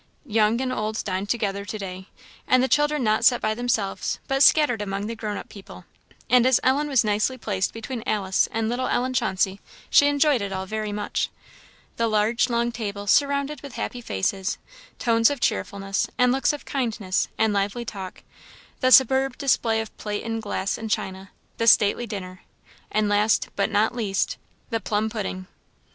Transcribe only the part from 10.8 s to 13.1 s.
much. The large long table